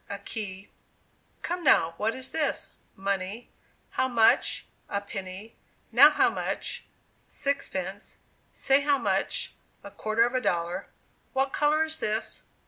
a 0.09 0.17
key; 0.17 0.67
"Come 1.43 1.63
now, 1.63 1.93
what 1.97 2.15
is 2.15 2.31
this?" 2.31 2.71
money; 2.95 3.51
"How 3.91 4.07
much?" 4.07 4.65
a 4.89 4.99
penny; 4.99 5.55
"Now 5.91 6.09
how 6.09 6.31
much?" 6.31 6.85
sixpence; 7.27 8.17
"Say 8.51 8.79
how 8.81 8.97
much," 8.97 9.53
a 9.83 9.91
quarter 9.91 10.25
of 10.25 10.33
a 10.33 10.41
dollar; 10.41 10.87
"What 11.33 11.53
color 11.53 11.83
is 11.83 11.99
this?" 11.99 12.41